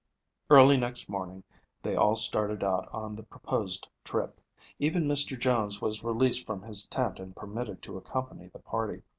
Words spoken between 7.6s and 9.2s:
to accompany the party.